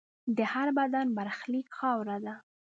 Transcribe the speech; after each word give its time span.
د 0.37 0.39
هر 0.53 0.67
بدن 0.79 1.05
برخلیک 1.17 1.67
خاوره 1.77 2.17
ده. 2.25 2.35